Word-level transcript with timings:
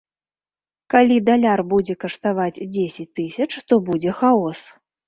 Калі 0.93 1.17
даляр 1.27 1.63
будзе 1.75 1.93
каштаваць 2.07 2.59
дзесяць 2.73 3.09
тысяч, 3.21 3.49
то 3.69 3.73
будзе 3.93 4.11
хаос. 4.25 4.59